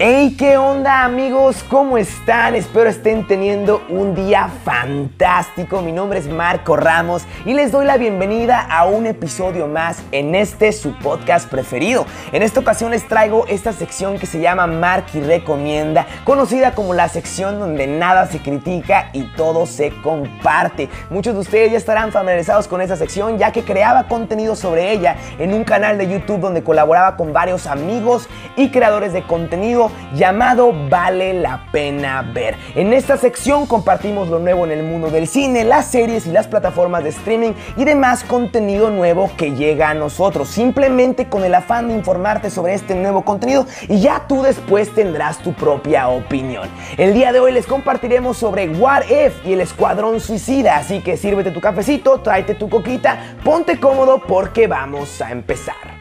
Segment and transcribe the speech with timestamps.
[0.00, 1.64] Hey, ¿qué onda amigos?
[1.68, 2.54] ¿Cómo están?
[2.54, 5.82] Espero estén teniendo un día fantástico.
[5.82, 10.36] Mi nombre es Marco Ramos y les doy la bienvenida a un episodio más en
[10.36, 12.06] este su podcast preferido.
[12.30, 14.68] En esta ocasión les traigo esta sección que se llama
[15.14, 20.88] y Recomienda, conocida como la sección donde nada se critica y todo se comparte.
[21.10, 25.16] Muchos de ustedes ya estarán familiarizados con esta sección ya que creaba contenido sobre ella
[25.40, 30.72] en un canal de YouTube donde colaboraba con varios amigos y creadores de contenido llamado
[30.88, 32.56] Vale la pena ver.
[32.74, 36.46] En esta sección compartimos lo nuevo en el mundo del cine, las series y las
[36.46, 41.88] plataformas de streaming y demás contenido nuevo que llega a nosotros, simplemente con el afán
[41.88, 46.68] de informarte sobre este nuevo contenido y ya tú después tendrás tu propia opinión.
[46.96, 51.16] El día de hoy les compartiremos sobre What If y el Escuadrón Suicida, así que
[51.16, 55.97] sírvete tu cafecito, tráete tu coquita, ponte cómodo porque vamos a empezar.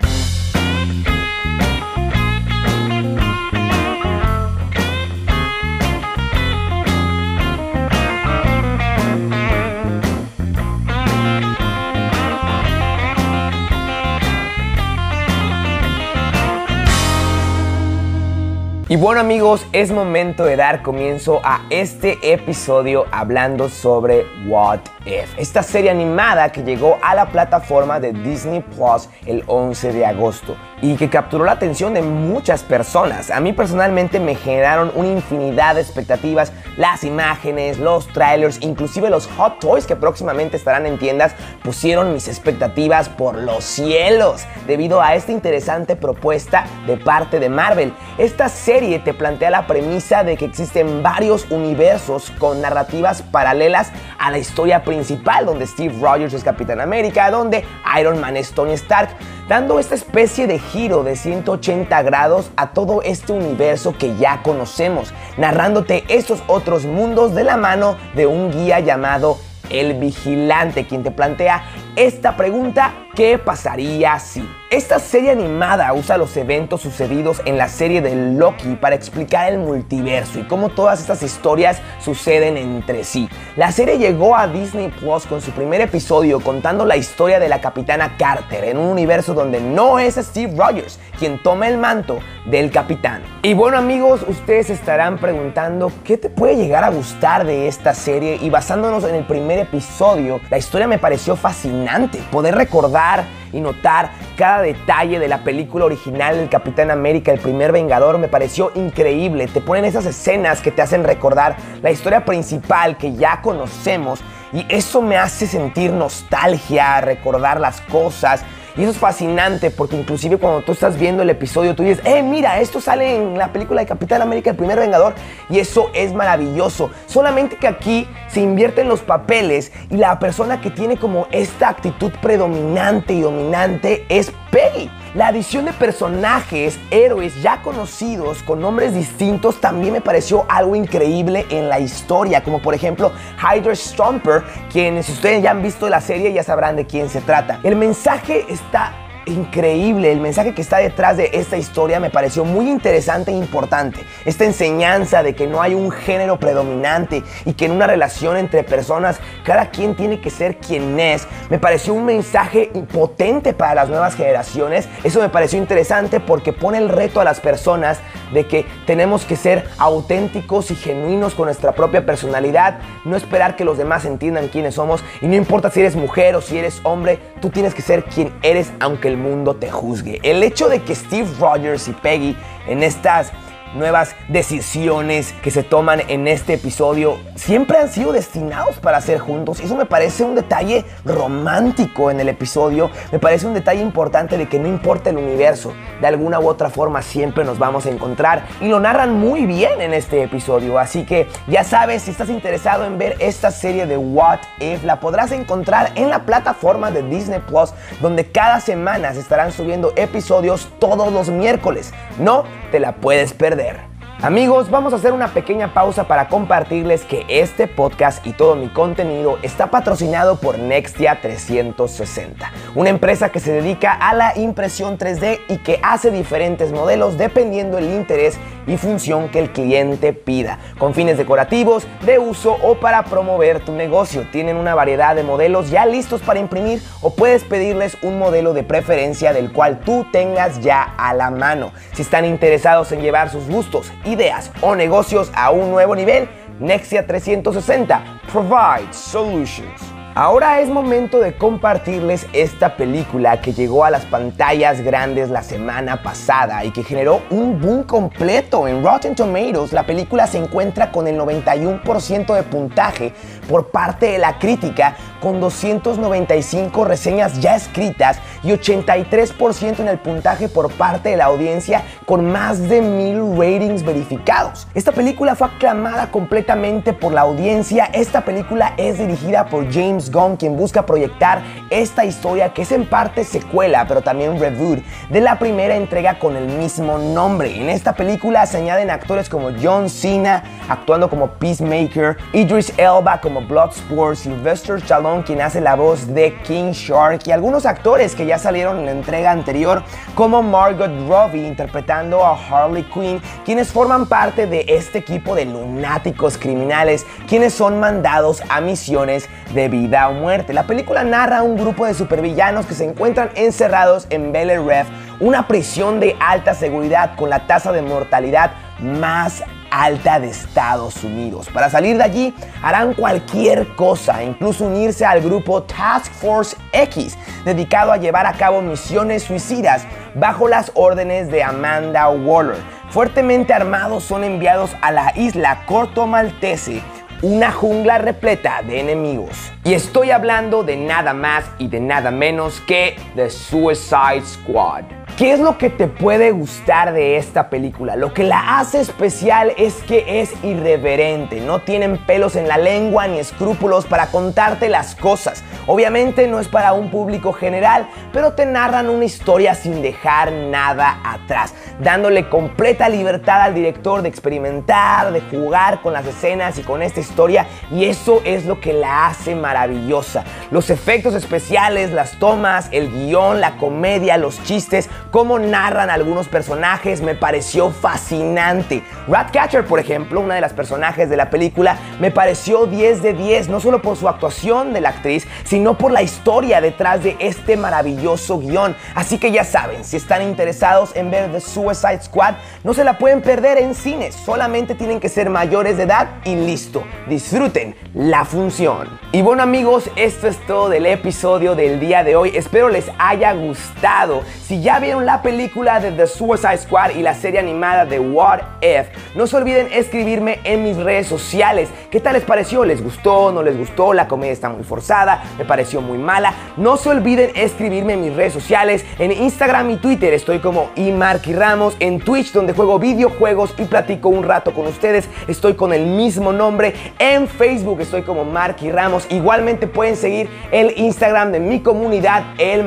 [18.90, 25.38] Y bueno amigos, es momento de dar comienzo a este episodio hablando sobre What If,
[25.38, 30.56] esta serie animada que llegó a la plataforma de Disney Plus el 11 de agosto
[30.82, 33.32] y que capturó la atención de muchas personas.
[33.32, 39.28] A mí personalmente me generaron una infinidad de expectativas, las imágenes, los trailers, inclusive los
[39.38, 45.16] Hot Toys que próximamente estarán en tiendas, pusieron mis expectativas por los cielos debido a
[45.16, 47.94] esta interesante propuesta de parte de Marvel.
[48.18, 54.38] Esta te plantea la premisa de que existen varios universos con narrativas paralelas a la
[54.38, 57.66] historia principal, donde Steve Rogers es Capitán América, donde
[58.00, 59.10] Iron Man es Tony Stark,
[59.48, 65.12] dando esta especie de giro de 180 grados a todo este universo que ya conocemos,
[65.38, 69.40] narrándote estos otros mundos de la mano de un guía llamado
[69.72, 71.64] El Vigilante, quien te plantea
[71.96, 74.48] esta pregunta, ¿qué pasaría si?
[74.70, 79.58] Esta serie animada usa los eventos sucedidos en la serie de Loki para explicar el
[79.58, 83.28] multiverso y cómo todas estas historias suceden entre sí.
[83.56, 87.60] La serie llegó a Disney Plus con su primer episodio contando la historia de la
[87.60, 92.70] capitana Carter en un universo donde no es Steve Rogers quien toma el manto del
[92.70, 93.24] capitán.
[93.42, 98.38] Y bueno amigos, ustedes estarán preguntando qué te puede llegar a gustar de esta serie
[98.40, 102.20] y basándonos en el primer episodio, la historia me pareció fascinante.
[102.32, 103.07] Poder recordar
[103.54, 108.28] y notar cada detalle de la película original del Capitán América, el primer Vengador, me
[108.28, 109.48] pareció increíble.
[109.48, 114.22] Te ponen esas escenas que te hacen recordar la historia principal que ya conocemos
[114.54, 118.44] y eso me hace sentir nostalgia, recordar las cosas
[118.78, 122.22] y eso es fascinante porque inclusive cuando tú estás viendo el episodio, tú dices, eh,
[122.22, 125.16] mira, esto sale en la película de Capitán América, el primer Vengador.
[125.50, 126.92] Y eso es maravilloso.
[127.08, 132.12] Solamente que aquí se invierten los papeles y la persona que tiene como esta actitud
[132.22, 134.90] predominante y dominante es Peggy.
[135.18, 141.48] La adición de personajes, héroes ya conocidos con nombres distintos también me pareció algo increíble
[141.50, 143.12] en la historia, como por ejemplo
[143.42, 147.22] Hydra Stomper, quienes si ustedes ya han visto la serie ya sabrán de quién se
[147.22, 147.60] trata.
[147.64, 150.12] El mensaje está increíble.
[150.12, 154.02] El mensaje que está detrás de esta historia me pareció muy interesante e importante.
[154.26, 158.64] Esta enseñanza de que no hay un género predominante y que en una relación entre
[158.64, 163.90] personas cada quien tiene que ser quien es, me pareció un mensaje potente para las
[163.90, 164.88] nuevas generaciones.
[165.04, 168.00] Eso me pareció interesante porque pone el reto a las personas
[168.34, 173.66] de que tenemos que ser auténticos y genuinos con nuestra propia personalidad, no esperar que
[173.66, 177.20] los demás entiendan quiénes somos y no importa si eres mujer o si eres hombre,
[177.42, 180.20] tú tienes que ser quien eres aunque el mundo te juzgue.
[180.24, 182.36] El hecho de que Steve Rogers y Peggy
[182.68, 183.32] en estas
[183.76, 189.60] nuevas decisiones que se toman en este episodio siempre han sido destinados para ser juntos.
[189.60, 192.90] Eso me parece un detalle romántico en el episodio.
[193.12, 196.70] Me parece un detalle importante de que no importa el universo, de alguna u otra
[196.70, 198.46] forma siempre nos vamos a encontrar.
[198.62, 200.80] Y lo narran muy bien en este episodio.
[200.80, 205.00] Así que ya sabes, si estás interesado en ver esta serie de What If, la
[205.00, 210.70] podrás encontrar en la plataforma de Disney Plus, donde cada semana se estarán subiendo episodios
[210.80, 211.94] todos los miércoles.
[212.20, 213.97] No te la puedes perder perder.
[214.24, 218.68] Amigos, vamos a hacer una pequeña pausa para compartirles que este podcast y todo mi
[218.68, 225.42] contenido está patrocinado por Nextia 360, una empresa que se dedica a la impresión 3D
[225.50, 230.96] y que hace diferentes modelos dependiendo el interés y función que el cliente pida, con
[230.96, 234.28] fines decorativos, de uso o para promover tu negocio.
[234.32, 238.64] Tienen una variedad de modelos ya listos para imprimir o puedes pedirles un modelo de
[238.64, 241.72] preferencia del cual tú tengas ya a la mano.
[241.94, 246.28] Si están interesados en llevar sus gustos ideas o negocios a un nuevo nivel,
[246.60, 249.97] Nexia 360 provides solutions.
[250.20, 256.02] Ahora es momento de compartirles esta película que llegó a las pantallas grandes la semana
[256.02, 258.68] pasada y que generó un boom completo.
[258.68, 263.14] En Rotten Tomatoes la película se encuentra con el 91% de puntaje
[263.48, 270.50] por parte de la crítica, con 295 reseñas ya escritas y 83% en el puntaje
[270.50, 274.68] por parte de la audiencia con más de mil ratings verificados.
[274.74, 277.86] Esta película fue aclamada completamente por la audiencia.
[277.94, 280.07] Esta película es dirigida por James
[280.38, 285.38] quien busca proyectar esta historia que es en parte secuela, pero también reboot de la
[285.38, 287.60] primera entrega con el mismo nombre.
[287.60, 293.42] En esta película se añaden actores como John Cena actuando como Peacemaker, Idris Elba como
[293.42, 298.38] Bloodsport, Sylvester Stallone quien hace la voz de King Shark y algunos actores que ya
[298.38, 299.84] salieron en la entrega anterior
[300.16, 306.38] como Margot Robbie interpretando a Harley Quinn, quienes forman parte de este equipo de lunáticos
[306.38, 310.54] criminales, quienes son mandados a misiones de vida muerte.
[310.54, 314.86] La película narra a un grupo de supervillanos que se encuentran encerrados en Bel Air
[315.20, 321.50] una prisión de alta seguridad con la tasa de mortalidad más alta de Estados Unidos.
[321.52, 327.92] Para salir de allí harán cualquier cosa, incluso unirse al grupo Task Force X, dedicado
[327.92, 329.86] a llevar a cabo misiones suicidas
[330.16, 332.58] bajo las órdenes de Amanda Waller.
[332.90, 336.82] Fuertemente armados son enviados a la isla Corto Maltese
[337.22, 339.52] una jungla repleta de enemigos.
[339.64, 345.07] Y estoy hablando de nada más y de nada menos que The Suicide Squad.
[345.18, 347.96] ¿Qué es lo que te puede gustar de esta película?
[347.96, 353.08] Lo que la hace especial es que es irreverente, no tienen pelos en la lengua
[353.08, 355.44] ni escrúpulos para contarte las cosas.
[355.66, 361.00] Obviamente no es para un público general, pero te narran una historia sin dejar nada
[361.04, 366.84] atrás, dándole completa libertad al director de experimentar, de jugar con las escenas y con
[366.84, 370.24] esta historia, y eso es lo que la hace maravillosa.
[370.52, 377.02] Los efectos especiales, las tomas, el guion, la comedia, los chistes, cómo narran algunos personajes
[377.02, 378.84] me pareció fascinante.
[379.08, 383.50] Ratcatcher, por ejemplo, una de las personajes de la película, me pareció 10 de 10,
[383.50, 387.58] no solo por su actuación de la actriz, sino por la historia detrás de este
[387.58, 388.76] maravilloso guion.
[388.96, 392.98] Así que ya saben, si están interesados en ver The Suicide Squad, no se la
[392.98, 396.84] pueden perder en cines, solamente tienen que ser mayores de edad y listo.
[397.08, 398.88] Disfruten la función.
[399.12, 402.32] Y bueno amigos, esto es todo del episodio del día de hoy.
[402.36, 404.22] Espero les haya gustado.
[404.44, 408.40] Si ya vieron la película de The Suicide Squad y la serie animada de What
[408.62, 411.70] If, no se olviden escribirme en mis redes sociales.
[411.92, 412.64] ¿Qué tal les pareció?
[412.66, 413.32] ¿Les gustó?
[413.32, 413.94] ¿No les gustó?
[413.94, 415.24] ¿La comedia está muy forzada?
[415.38, 416.34] ¿Me pareció muy mala?
[416.56, 418.86] No se olviden escribirme en mis redes sociales.
[419.00, 421.76] En Instagram y Twitter estoy como Imarky Ramos.
[421.80, 426.32] En Twitch donde juego videojuegos y platico un rato con ustedes estoy con el mismo
[426.32, 426.74] nombre.
[427.00, 429.06] En Facebook estoy como Marky Ramos.
[429.10, 432.64] Igualmente pueden seguir el Instagram de mi comunidad, el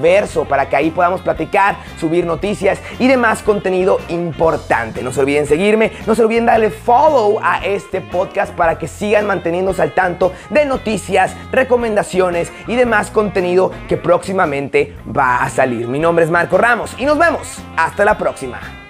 [0.00, 1.57] Verso para que ahí podamos platicar
[1.98, 5.02] subir noticias y demás contenido importante.
[5.02, 9.26] No se olviden seguirme, no se olviden darle follow a este podcast para que sigan
[9.26, 15.88] manteniéndose al tanto de noticias, recomendaciones y demás contenido que próximamente va a salir.
[15.88, 17.58] Mi nombre es Marco Ramos y nos vemos.
[17.76, 18.87] Hasta la próxima.